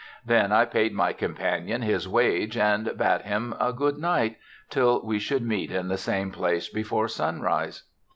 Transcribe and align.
Then 0.25 0.51
I 0.51 0.65
paid 0.65 0.93
my 0.93 1.13
companion 1.13 1.83
his 1.83 2.07
wage, 2.09 2.57
and 2.57 2.91
bade 2.97 3.21
him 3.21 3.53
a 3.59 3.71
good 3.71 3.99
night, 3.99 4.37
till 4.71 4.99
we 5.05 5.19
should 5.19 5.43
meet 5.43 5.71
in 5.71 5.89
the 5.89 5.95
same 5.99 6.31
place 6.31 6.67
before 6.69 7.07
sunrise. 7.07 7.83